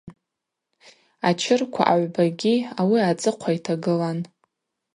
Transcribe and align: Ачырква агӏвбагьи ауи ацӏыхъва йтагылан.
Ачырква 1.27 1.83
агӏвбагьи 1.93 2.55
ауи 2.79 2.99
ацӏыхъва 3.09 3.51
йтагылан. 3.57 4.19